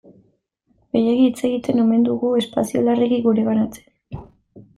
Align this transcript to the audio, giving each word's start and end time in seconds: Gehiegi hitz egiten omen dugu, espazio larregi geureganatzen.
Gehiegi 0.95 1.19
hitz 1.27 1.43
egiten 1.49 1.81
omen 1.83 2.07
dugu, 2.07 2.33
espazio 2.41 2.83
larregi 2.89 3.21
geureganatzen. 3.27 4.27